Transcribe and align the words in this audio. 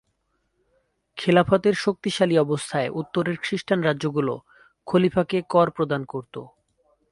খিলাফতের 1.17 1.75
শক্তিশালী 1.75 2.35
অবস্থায় 2.37 2.89
উত্তরের 2.91 3.37
খ্রিষ্টান 3.41 3.79
রাজ্যগুলো 3.81 4.33
খলিফাকে 4.87 5.37
কর 5.49 5.67
প্রদান 5.71 6.01
করত। 6.05 6.35